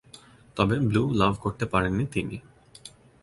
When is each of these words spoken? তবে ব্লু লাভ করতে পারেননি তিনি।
তবে 0.57 0.75
ব্লু 0.79 1.03
লাভ 1.13 1.33
করতে 1.39 1.65
পারেননি 1.65 2.05
তিনি। 2.05 2.37